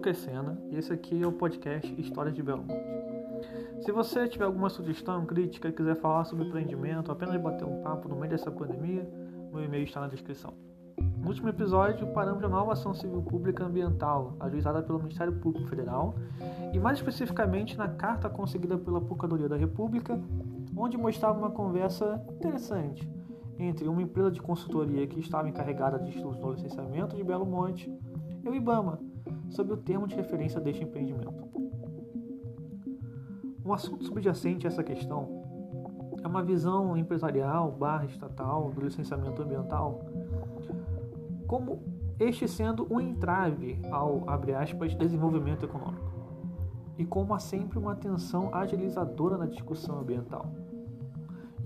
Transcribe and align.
Lucas 0.00 0.16
Sena 0.16 0.56
e 0.70 0.78
esse 0.78 0.90
aqui 0.90 1.22
é 1.22 1.26
o 1.26 1.32
podcast 1.32 1.94
Histórias 2.00 2.34
de 2.34 2.42
Belo 2.42 2.62
Monte. 2.62 3.84
Se 3.84 3.92
você 3.92 4.26
tiver 4.26 4.46
alguma 4.46 4.70
sugestão, 4.70 5.26
crítica 5.26 5.70
quiser 5.70 5.94
falar 5.94 6.24
sobre 6.24 6.46
empreendimento, 6.46 7.12
apenas 7.12 7.38
bater 7.38 7.66
um 7.66 7.82
papo 7.82 8.08
no 8.08 8.16
meio 8.16 8.30
dessa 8.30 8.50
pandemia, 8.50 9.06
meu 9.52 9.62
e-mail 9.62 9.84
está 9.84 10.00
na 10.00 10.06
descrição. 10.06 10.54
No 11.18 11.28
último 11.28 11.50
episódio, 11.50 12.06
paramos 12.14 12.42
a 12.42 12.48
nova 12.48 12.72
ação 12.72 12.94
civil 12.94 13.20
pública 13.20 13.62
ambiental, 13.62 14.38
ajuizada 14.40 14.82
pelo 14.82 15.00
Ministério 15.00 15.34
Público 15.34 15.68
Federal, 15.68 16.14
e 16.72 16.78
mais 16.78 16.96
especificamente 16.96 17.76
na 17.76 17.88
carta 17.88 18.30
conseguida 18.30 18.78
pela 18.78 19.02
Procuradoria 19.02 19.50
da 19.50 19.56
República, 19.58 20.18
onde 20.74 20.96
mostrava 20.96 21.38
uma 21.38 21.50
conversa 21.50 22.24
interessante 22.36 23.06
entre 23.58 23.86
uma 23.86 24.00
empresa 24.00 24.30
de 24.30 24.40
consultoria 24.40 25.06
que 25.06 25.20
estava 25.20 25.46
encarregada 25.46 25.98
de 25.98 26.08
estudos 26.08 26.40
no 26.40 26.52
licenciamento 26.52 27.14
de 27.14 27.22
Belo 27.22 27.44
Monte 27.44 27.94
e 28.42 28.48
o 28.48 28.54
IBAMA, 28.54 29.09
sobre 29.48 29.74
o 29.74 29.76
termo 29.76 30.06
de 30.06 30.14
referência 30.14 30.60
deste 30.60 30.84
empreendimento. 30.84 31.48
Um 33.64 33.72
assunto 33.72 34.04
subjacente 34.04 34.66
a 34.66 34.68
essa 34.68 34.82
questão 34.82 35.40
é 36.22 36.26
uma 36.26 36.42
visão 36.42 36.96
empresarial 36.96 37.70
barra 37.72 38.04
estatal 38.06 38.70
do 38.70 38.80
licenciamento 38.80 39.42
ambiental 39.42 40.00
como 41.46 41.82
este 42.18 42.46
sendo 42.46 42.86
um 42.90 43.00
entrave 43.00 43.80
ao, 43.90 44.24
aspas, 44.28 44.94
desenvolvimento 44.94 45.64
econômico 45.64 46.10
e 46.96 47.04
como 47.04 47.32
há 47.32 47.38
sempre 47.38 47.78
uma 47.78 47.92
atenção 47.92 48.54
agilizadora 48.54 49.38
na 49.38 49.46
discussão 49.46 49.98
ambiental. 49.98 50.52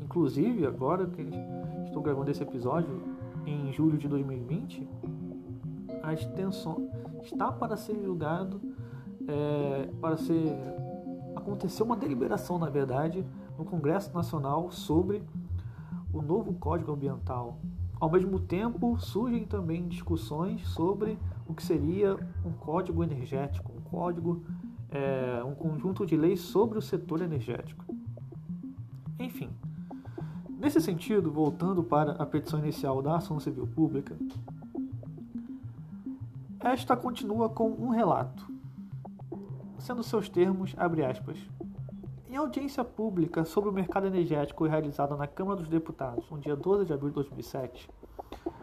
Inclusive, 0.01 0.65
agora 0.65 1.07
que 1.07 1.29
estou 1.85 2.01
gravando 2.01 2.31
esse 2.31 2.43
episódio, 2.43 3.03
em 3.45 3.73
julho 3.73 3.99
de 3.99 4.07
2020, 4.07 4.89
a 6.05 6.15
extensão 6.15 6.89
está 7.25 7.51
para 7.51 7.77
ser 7.77 8.01
julgado, 8.03 8.61
é, 9.27 9.89
para 10.01 10.17
ser 10.17 10.57
aconteceu 11.35 11.85
uma 11.85 11.97
deliberação, 11.97 12.59
na 12.59 12.71
verdade, 12.71 13.25
no 13.59 13.65
Congresso 13.65 14.13
Nacional 14.15 14.71
sobre 14.71 15.23
o 16.13 16.23
novo 16.23 16.55
Código 16.55 16.93
Ambiental. 16.93 17.59
Ao 18.01 18.11
mesmo 18.11 18.39
tempo, 18.39 18.99
surgem 18.99 19.45
também 19.45 19.87
discussões 19.89 20.67
sobre 20.69 21.19
o 21.47 21.55
que 21.55 21.63
seria 21.63 22.17
um 22.45 22.53
código 22.53 23.03
energético, 23.03 23.73
um 23.73 23.81
código, 23.81 24.43
é, 24.91 25.43
um 25.45 25.55
conjunto 25.55 26.07
de 26.07 26.17
leis 26.17 26.41
sobre 26.41 26.79
o 26.79 26.83
setor 26.83 27.21
energético. 27.21 27.85
Enfim, 29.19 29.51
nesse 30.59 30.81
sentido, 30.81 31.31
voltando 31.31 31.83
para 31.83 32.13
a 32.13 32.27
petição 32.27 32.59
inicial 32.59 33.01
da 33.03 33.17
ação 33.17 33.39
civil 33.39 33.67
pública, 33.67 34.17
esta 36.65 36.97
continua 36.97 37.51
com 37.51 37.69
um 37.69 37.91
relato, 37.91 38.51
sendo 39.79 40.03
seus 40.03 40.31
termos, 40.31 40.75
abre 40.79 41.05
aspas, 41.05 41.39
em 42.27 42.37
audiência 42.37 42.83
pública 42.83 43.45
sobre 43.45 43.69
o 43.69 43.73
mercado 43.73 44.07
energético 44.07 44.67
realizada 44.67 45.15
na 45.15 45.27
Câmara 45.27 45.59
dos 45.61 45.69
Deputados, 45.69 46.29
no 46.31 46.39
dia 46.39 46.57
12 46.57 46.87
de 46.87 46.93
abril 46.95 47.11
de 47.11 47.17
2007, 47.17 47.91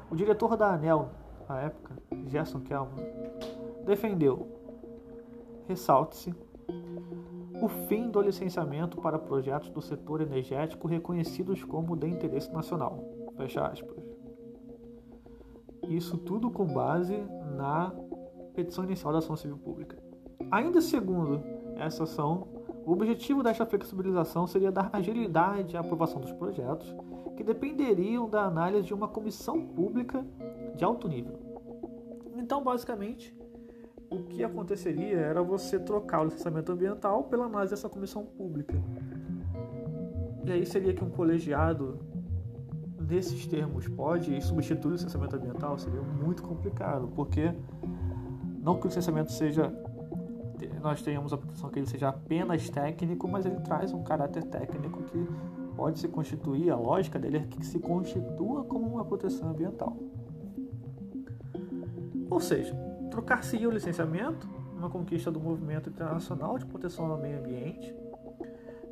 o 0.10 0.16
diretor 0.16 0.58
da 0.58 0.74
ANEL, 0.74 1.10
na 1.48 1.62
época, 1.62 1.96
Gerson 2.26 2.62
Kelman, 2.62 3.06
defendeu, 3.86 4.48
ressalte-se, 5.68 6.34
o 7.62 7.68
fim 7.88 8.10
do 8.10 8.20
licenciamento 8.20 9.00
para 9.00 9.20
projetos 9.20 9.70
do 9.70 9.80
setor 9.80 10.22
energético 10.22 10.88
reconhecidos 10.88 11.64
como 11.64 11.96
de 11.96 12.08
interesse 12.08 12.52
nacional. 12.52 12.98
Fecha 13.38 13.64
aspas. 13.64 14.04
Isso 15.88 16.18
tudo 16.18 16.50
com 16.50 16.66
base 16.66 17.24
na 17.62 17.94
petição 18.56 18.84
inicial 18.84 19.14
da 19.14 19.20
ação 19.20 19.36
civil 19.36 19.58
pública. 19.58 19.98
Ainda 20.50 20.82
segundo 20.82 21.42
essa 21.78 22.04
ação, 22.04 22.48
o 22.86 22.92
objetivo 22.92 23.44
desta 23.44 23.66
flexibilização 23.66 24.48
seria 24.48 24.72
dar 24.72 24.90
agilidade 24.92 25.78
à 25.78 25.82
aprovação 25.82 26.20
dos 26.20 26.32
projetos, 26.34 26.94
que 27.38 27.44
dependeriam 27.44 28.28
da 28.28 28.44
análise 28.44 28.88
de 28.88 28.94
uma 28.94 29.08
comissão 29.08 29.66
pública 29.68 30.26
de 30.76 30.84
alto 30.84 31.08
nível. 31.08 31.40
Então, 32.36 32.64
basicamente, 32.64 33.36
o 34.10 34.24
que 34.24 34.44
aconteceria 34.44 35.18
era 35.18 35.42
você 35.42 35.80
trocar 35.80 36.22
o 36.22 36.26
licenciamento 36.26 36.72
ambiental 36.72 37.24
pela 37.26 37.46
análise 37.46 37.72
dessa 37.72 37.88
comissão 37.88 38.26
pública. 38.26 38.74
E 40.44 40.52
aí 40.52 40.66
seria 40.66 40.94
que 40.94 41.04
um 41.04 41.10
colegiado 41.10 42.00
desses 43.12 43.46
termos 43.46 43.90
pode 43.90 44.42
substituir 44.42 44.92
o 44.92 44.94
licenciamento 44.94 45.36
ambiental 45.36 45.78
seria 45.78 46.02
muito 46.02 46.42
complicado, 46.44 47.10
porque 47.14 47.54
não 48.64 48.80
que 48.80 48.86
o 48.86 48.88
licenciamento 48.88 49.34
seja 49.34 49.70
nós 50.82 51.02
tenhamos 51.02 51.34
a 51.34 51.38
proteção 51.38 51.70
que 51.70 51.78
ele 51.78 51.88
seja 51.88 52.10
apenas 52.10 52.70
técnico, 52.70 53.28
mas 53.28 53.46
ele 53.46 53.60
traz 53.60 53.92
um 53.94 54.02
caráter 54.02 54.44
técnico 54.46 55.04
que 55.04 55.28
pode 55.76 56.00
se 56.00 56.08
constituir, 56.08 56.72
a 56.72 56.76
lógica 56.76 57.20
dele 57.20 57.38
é 57.38 57.42
que 57.42 57.64
se 57.66 57.80
constitua 57.80 58.64
como 58.64 58.88
uma 58.88 59.04
proteção 59.04 59.50
ambiental. 59.50 59.96
Ou 62.30 62.40
seja, 62.40 62.74
trocar-se 63.12 63.58
o 63.68 63.70
licenciamento, 63.70 64.48
uma 64.76 64.90
conquista 64.90 65.30
do 65.30 65.40
movimento 65.40 65.90
internacional 65.90 66.58
de 66.58 66.66
proteção 66.66 67.12
ao 67.12 67.18
meio 67.18 67.40
ambiente, 67.40 67.94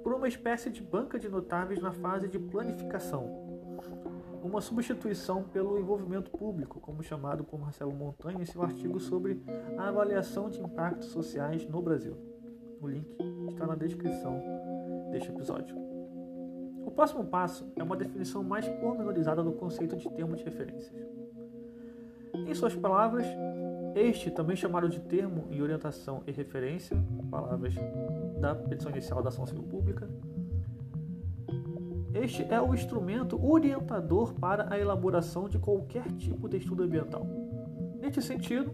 por 0.03 0.13
uma 0.13 0.27
espécie 0.27 0.69
de 0.69 0.83
banca 0.83 1.17
de 1.17 1.29
notáveis 1.29 1.81
na 1.81 1.91
fase 1.91 2.27
de 2.27 2.37
planificação, 2.37 3.48
uma 4.41 4.61
substituição 4.61 5.43
pelo 5.43 5.77
envolvimento 5.77 6.31
público, 6.31 6.79
como 6.79 7.03
chamado 7.03 7.43
por 7.43 7.59
Marcelo 7.59 7.93
Montanha 7.93 8.41
em 8.41 8.45
seu 8.45 8.61
artigo 8.61 8.99
sobre 8.99 9.41
a 9.77 9.89
avaliação 9.89 10.49
de 10.49 10.59
impactos 10.59 11.09
sociais 11.09 11.67
no 11.67 11.81
Brasil. 11.81 12.15
O 12.81 12.87
link 12.87 13.07
está 13.49 13.67
na 13.67 13.75
descrição 13.75 14.41
deste 15.11 15.29
episódio. 15.29 15.75
O 16.85 16.91
próximo 16.91 17.25
passo 17.25 17.71
é 17.75 17.83
uma 17.83 17.95
definição 17.95 18.43
mais 18.43 18.67
pormenorizada 18.67 19.43
do 19.43 19.51
conceito 19.51 19.95
de 19.95 20.09
termo 20.09 20.35
de 20.35 20.43
referências. 20.43 20.95
Em 22.33 22.53
suas 22.53 22.75
palavras, 22.75 23.25
este, 23.95 24.31
também 24.31 24.55
chamado 24.55 24.87
de 24.87 24.99
termo 24.99 25.45
em 25.51 25.61
orientação 25.61 26.23
e 26.25 26.31
referência, 26.31 26.97
palavras 27.29 27.75
da 28.39 28.55
petição 28.55 28.91
inicial 28.91 29.21
da 29.21 29.29
ação 29.29 29.45
civil 29.45 29.63
pública, 29.63 30.09
este 32.13 32.43
é 32.49 32.59
o 32.59 32.73
instrumento 32.73 33.39
orientador 33.43 34.33
para 34.33 34.73
a 34.73 34.79
elaboração 34.79 35.47
de 35.47 35.59
qualquer 35.59 36.11
tipo 36.13 36.49
de 36.49 36.57
estudo 36.57 36.83
ambiental. 36.83 37.25
Neste 38.01 38.21
sentido, 38.21 38.71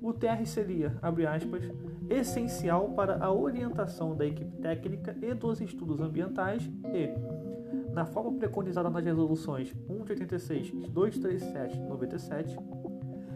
o 0.00 0.12
TR 0.12 0.44
seria, 0.46 0.96
abre 1.02 1.26
aspas, 1.26 1.64
essencial 2.08 2.90
para 2.90 3.22
a 3.22 3.32
orientação 3.32 4.16
da 4.16 4.24
equipe 4.24 4.56
técnica 4.58 5.16
e 5.20 5.34
dos 5.34 5.60
estudos 5.60 6.00
ambientais 6.00 6.70
e, 6.84 7.92
na 7.92 8.06
forma 8.06 8.38
preconizada 8.38 8.88
nas 8.88 9.04
resoluções 9.04 9.74
1 9.88 10.04
de 10.04 10.12
86 10.12 10.68
e 10.68 10.88
237 10.88 11.78
de 11.78 11.86
97, 11.86 12.58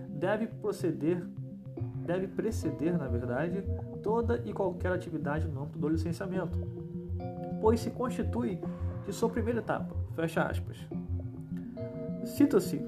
deve 0.08 0.46
proceder, 0.46 1.22
deve 2.06 2.28
preceder, 2.28 2.96
na 2.96 3.08
verdade, 3.08 3.62
toda 4.02 4.40
e 4.46 4.52
qualquer 4.52 4.92
atividade 4.92 5.46
no 5.48 5.62
âmbito 5.62 5.78
do 5.78 5.88
licenciamento, 5.88 6.56
pois 7.60 7.80
se 7.80 7.90
constitui 7.90 8.58
de 9.04 9.12
sua 9.12 9.28
primeira 9.28 9.60
etapa. 9.60 9.94
Fecha 10.14 10.42
aspas. 10.42 10.76
Cita-se, 12.24 12.82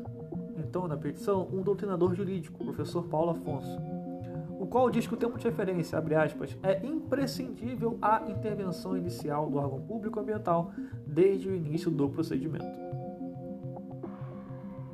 então, 0.57 0.87
na 0.87 0.97
petição, 0.97 1.49
um 1.53 1.63
doutrinador 1.63 2.15
jurídico, 2.15 2.63
o 2.63 2.67
professor 2.67 3.05
Paulo 3.05 3.31
Afonso, 3.31 3.79
o 4.59 4.67
qual 4.67 4.91
diz 4.91 5.07
que 5.07 5.15
o 5.15 5.17
termo 5.17 5.37
de 5.37 5.45
referência, 5.45 5.99
abre 5.99 6.15
aspas, 6.15 6.57
é 6.63 6.85
imprescindível 6.87 7.99
à 8.01 8.23
intervenção 8.29 8.97
inicial 8.97 9.51
do 9.51 9.59
órgão 9.59 9.81
público 9.81 10.19
ambiental 10.21 10.73
desde 11.07 11.49
o 11.49 11.55
início 11.55 11.91
do 11.91 12.09
procedimento. 12.09 12.65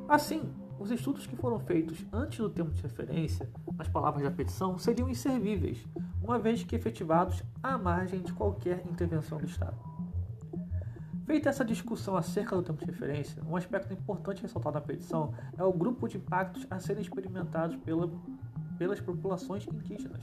Assim, 0.07 0.41
os 0.77 0.91
estudos 0.91 1.25
que 1.25 1.35
foram 1.35 1.59
feitos 1.59 2.05
antes 2.11 2.39
do 2.39 2.49
termo 2.49 2.71
de 2.71 2.81
referência, 2.81 3.49
nas 3.77 3.87
palavras 3.87 4.23
da 4.23 4.31
petição, 4.31 4.77
seriam 4.77 5.09
inservíveis, 5.09 5.77
uma 6.21 6.37
vez 6.37 6.63
que 6.63 6.75
efetivados 6.75 7.41
à 7.61 7.77
margem 7.77 8.19
de 8.19 8.33
qualquer 8.33 8.83
intervenção 8.85 9.37
do 9.37 9.45
Estado. 9.45 9.90
Feita 11.31 11.47
essa 11.47 11.63
discussão 11.63 12.17
acerca 12.17 12.57
do 12.57 12.61
tempo 12.61 12.79
de 12.79 12.91
referência, 12.91 13.41
um 13.47 13.55
aspecto 13.55 13.93
importante 13.93 14.41
ressaltado 14.41 14.73
na 14.73 14.81
petição 14.81 15.33
é 15.57 15.63
o 15.63 15.71
grupo 15.71 16.05
de 16.05 16.17
impactos 16.17 16.67
a 16.69 16.77
serem 16.77 17.01
experimentados 17.01 17.77
pela, 17.77 18.11
pelas 18.77 18.99
populações 18.99 19.65
indígenas, 19.65 20.21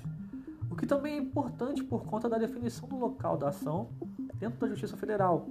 o 0.70 0.76
que 0.76 0.84
também 0.84 1.14
é 1.14 1.16
importante 1.16 1.82
por 1.82 2.04
conta 2.04 2.28
da 2.28 2.36
definição 2.36 2.86
do 2.86 2.98
local 2.98 3.38
da 3.38 3.48
ação 3.48 3.88
dentro 4.34 4.58
da 4.60 4.68
Justiça 4.68 4.98
Federal, 4.98 5.48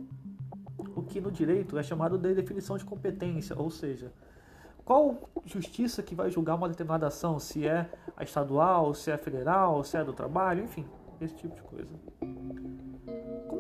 o 0.96 1.02
que 1.02 1.20
no 1.20 1.32
direito 1.32 1.76
é 1.76 1.82
chamado 1.82 2.20
de 2.20 2.36
definição 2.36 2.78
de 2.78 2.86
competência, 2.86 3.58
ou 3.58 3.72
seja, 3.72 4.14
qual 4.86 5.28
justiça 5.44 6.04
que 6.04 6.14
vai 6.14 6.30
julgar 6.30 6.54
uma 6.54 6.70
determinada 6.70 7.08
ação, 7.08 7.40
se 7.40 7.68
é 7.68 7.90
a 8.16 8.24
estadual, 8.24 8.94
se 8.94 9.10
é 9.10 9.18
federal, 9.18 9.84
se 9.84 9.98
é 9.98 10.04
do 10.04 10.14
trabalho, 10.14 10.64
enfim, 10.64 10.86
esse 11.20 11.34
tipo 11.34 11.56
de 11.56 11.64
coisa. 11.64 11.96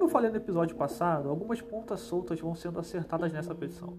Eu 0.07 0.11
falei 0.11 0.31
no 0.31 0.37
episódio 0.37 0.73
passado, 0.77 1.27
algumas 1.27 1.59
pontas 1.59 1.99
soltas 1.99 2.39
vão 2.39 2.55
sendo 2.55 2.79
acertadas 2.79 3.29
nessa 3.33 3.53
petição. 3.53 3.97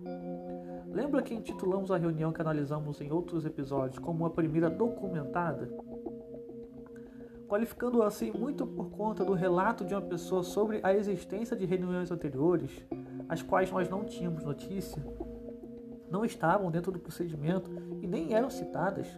Lembra 0.90 1.20
que 1.20 1.34
intitulamos 1.34 1.90
a 1.90 1.98
reunião 1.98 2.32
que 2.32 2.40
analisamos 2.40 3.02
em 3.02 3.12
outros 3.12 3.44
episódios 3.44 3.98
como 3.98 4.24
a 4.24 4.30
primeira 4.30 4.70
documentada? 4.70 5.68
qualificando 7.46 8.02
assim 8.02 8.30
muito 8.30 8.66
por 8.66 8.90
conta 8.90 9.22
do 9.24 9.32
relato 9.34 9.84
de 9.84 9.94
uma 9.94 10.02
pessoa 10.02 10.42
sobre 10.42 10.80
a 10.82 10.94
existência 10.94 11.56
de 11.56 11.66
reuniões 11.66 12.10
anteriores, 12.10 12.70
as 13.28 13.42
quais 13.42 13.70
nós 13.70 13.88
não 13.88 14.04
tínhamos 14.04 14.44
notícia, 14.44 15.02
não 16.10 16.24
estavam 16.24 16.70
dentro 16.70 16.90
do 16.90 16.98
procedimento 16.98 17.70
e 18.02 18.06
nem 18.06 18.34
eram 18.34 18.48
citadas. 18.48 19.08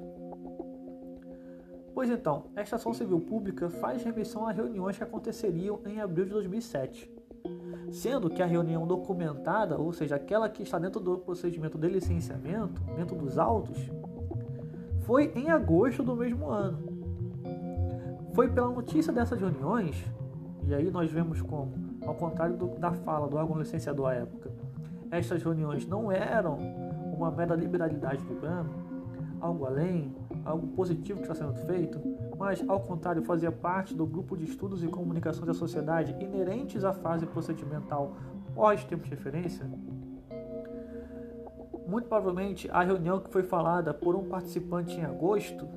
Pois 1.94 2.08
então, 2.08 2.44
esta 2.54 2.76
ação 2.76 2.94
civil 2.94 3.20
pública 3.20 3.68
faz 3.68 4.02
remissão 4.02 4.46
a 4.46 4.52
reuniões 4.52 4.96
que 4.96 5.02
aconteceriam 5.02 5.80
em 5.86 6.00
abril 6.00 6.24
de 6.24 6.30
2007, 6.30 7.10
sendo 7.90 8.30
que 8.30 8.42
a 8.42 8.46
reunião 8.46 8.86
documentada, 8.86 9.76
ou 9.76 9.92
seja, 9.92 10.16
aquela 10.16 10.48
que 10.48 10.62
está 10.62 10.78
dentro 10.78 11.00
do 11.00 11.18
procedimento 11.18 11.76
de 11.76 11.88
licenciamento, 11.88 12.80
dentro 12.96 13.16
dos 13.16 13.38
autos, 13.38 13.78
foi 15.00 15.32
em 15.34 15.50
agosto 15.50 16.02
do 16.02 16.14
mesmo 16.14 16.48
ano. 16.48 16.78
Foi 18.34 18.48
pela 18.48 18.70
notícia 18.70 19.12
dessas 19.12 19.40
reuniões, 19.40 19.96
e 20.64 20.74
aí 20.74 20.90
nós 20.90 21.10
vemos 21.10 21.42
como, 21.42 21.72
ao 22.06 22.14
contrário 22.14 22.56
do, 22.56 22.68
da 22.78 22.92
fala 22.92 23.26
do 23.26 23.36
órgão 23.36 23.58
licenciador 23.58 24.10
à 24.10 24.14
época, 24.14 24.52
estas 25.10 25.42
reuniões 25.42 25.84
não 25.86 26.12
eram 26.12 26.56
uma 27.12 27.30
mera 27.32 27.56
liberalidade 27.56 28.22
do 28.24 28.34
plano, 28.36 28.70
algo 29.40 29.66
além, 29.66 30.14
algo 30.44 30.68
positivo 30.68 31.20
que 31.20 31.30
está 31.30 31.34
sendo 31.34 31.54
feito, 31.66 32.00
mas 32.38 32.62
ao 32.68 32.80
contrário 32.80 33.22
fazia 33.22 33.52
parte 33.52 33.94
do 33.94 34.06
grupo 34.06 34.36
de 34.36 34.44
estudos 34.44 34.82
e 34.82 34.88
comunicação 34.88 35.44
da 35.44 35.54
sociedade 35.54 36.16
inerentes 36.22 36.84
à 36.84 36.92
fase 36.92 37.26
procedimental 37.26 38.16
pós-tempo 38.54 39.04
de 39.04 39.10
referência, 39.10 39.64
muito 41.86 42.08
provavelmente 42.08 42.70
a 42.70 42.82
reunião 42.82 43.18
que 43.18 43.30
foi 43.30 43.42
falada 43.42 43.92
por 43.92 44.14
um 44.14 44.28
participante 44.28 44.96
em 44.96 45.04
agosto 45.04 45.68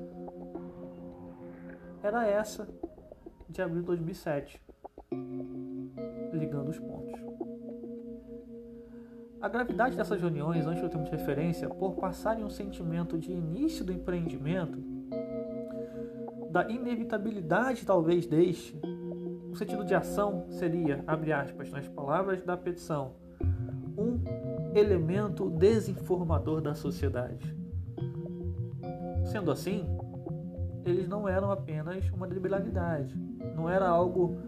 era 2.02 2.26
essa 2.26 2.68
de 3.48 3.62
abril 3.62 3.80
de 3.80 3.86
2007, 3.86 4.60
A 9.44 9.48
gravidade 9.50 9.94
dessas 9.94 10.18
reuniões 10.18 10.66
antes 10.66 10.80
do 10.80 10.88
tempo 10.88 11.04
de 11.04 11.10
referência, 11.10 11.68
por 11.68 11.96
passarem 11.96 12.42
um 12.42 12.48
sentimento 12.48 13.18
de 13.18 13.30
início 13.30 13.84
do 13.84 13.92
empreendimento, 13.92 14.82
da 16.50 16.66
inevitabilidade 16.70 17.84
talvez 17.84 18.26
deste, 18.26 18.80
o 19.52 19.54
sentido 19.54 19.84
de 19.84 19.94
ação 19.94 20.46
seria, 20.48 21.04
abre 21.06 21.30
aspas, 21.30 21.70
nas 21.70 21.86
palavras 21.86 22.42
da 22.42 22.56
petição, 22.56 23.16
um 23.98 24.18
elemento 24.74 25.50
desinformador 25.50 26.62
da 26.62 26.74
sociedade. 26.74 27.54
Sendo 29.26 29.50
assim, 29.50 29.84
eles 30.86 31.06
não 31.06 31.28
eram 31.28 31.50
apenas 31.50 32.08
uma 32.12 32.26
liberalidade, 32.26 33.14
não 33.54 33.68
era 33.68 33.86
algo, 33.86 34.38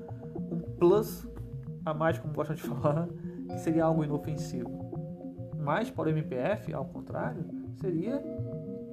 um 0.51 0.59
plus 0.79 1.29
a 1.85 1.93
mais, 1.93 2.19
como 2.19 2.33
gostam 2.33 2.57
de 2.57 2.63
falar, 2.65 3.07
que 3.47 3.59
seria 3.59 3.85
algo 3.85 4.03
inofensivo. 4.03 4.86
Mas 5.67 5.91
para 5.91 6.07
o 6.07 6.11
MPF, 6.11 6.73
ao 6.73 6.85
contrário, 6.85 7.45
seria 7.81 8.23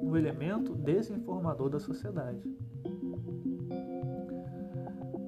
um 0.02 0.18
elemento 0.18 0.74
desinformador 0.74 1.70
da 1.70 1.80
sociedade. 1.80 2.42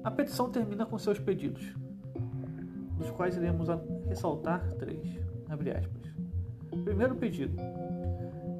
A 0.02 0.10
petição 0.10 0.50
termina 0.50 0.84
com 0.84 0.98
seus 0.98 1.20
pedidos, 1.20 1.72
dos 2.98 3.12
quais 3.12 3.36
iremos 3.36 3.68
ressaltar 4.08 4.72
três. 4.72 5.20
Primeiro 6.82 7.14
pedido: 7.14 7.56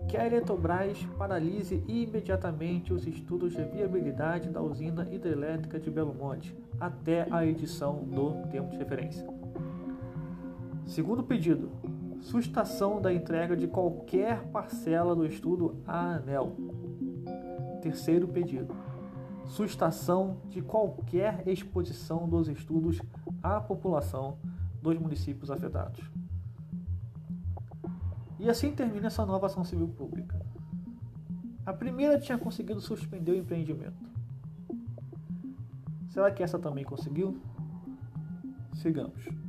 que 0.09 0.17
a 0.17 0.25
Eletrobras 0.25 1.05
paralise 1.19 1.83
imediatamente 1.89 2.93
os 2.93 3.05
estudos 3.05 3.53
de 3.53 3.65
viabilidade 3.65 4.49
da 4.49 4.63
usina 4.63 5.13
hidrelétrica 5.13 5.81
de 5.81 5.91
Belo 5.91 6.15
Monte 6.15 6.57
até 6.79 7.27
a 7.33 7.45
edição 7.45 8.05
do 8.05 8.49
tempo 8.49 8.71
de 8.71 8.79
referência. 8.79 9.27
Segundo 10.87 11.25
pedido: 11.25 11.69
sustação 12.27 13.01
da 13.01 13.13
entrega 13.13 13.57
de 13.57 13.69
qualquer 13.69 14.43
parcela 14.49 15.15
do 15.15 15.25
estudo 15.25 15.81
à 15.87 16.15
ANEL. 16.17 16.57
Terceiro 17.81 18.27
pedido: 18.27 18.75
sustação 19.45 20.39
de 20.49 20.61
qualquer 20.61 21.47
exposição 21.47 22.29
dos 22.29 22.49
estudos 22.49 23.01
à 23.41 23.61
população 23.61 24.39
dos 24.83 24.99
municípios 24.99 25.53
afetados. 25.53 26.11
E 28.41 28.51
assim 28.51 28.73
termina 28.73 29.07
essa 29.07 29.25
nova 29.25 29.47
ação 29.47 29.65
civil 29.65 29.89
pública. 29.89 30.45
A 31.65 31.73
primeira 31.73 32.19
tinha 32.19 32.37
conseguido 32.37 32.81
suspender 32.81 33.33
o 33.33 33.37
empreendimento. 33.37 34.05
Será 36.09 36.31
que 36.31 36.43
essa 36.43 36.59
também 36.59 36.85
conseguiu? 36.85 37.41
Sigamos. 38.75 39.46